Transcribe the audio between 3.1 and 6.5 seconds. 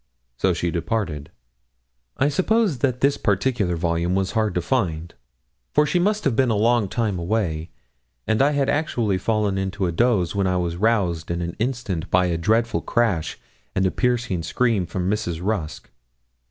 particular volume was hard to find, for she must have been